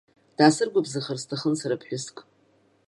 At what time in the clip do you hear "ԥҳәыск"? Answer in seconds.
1.81-2.17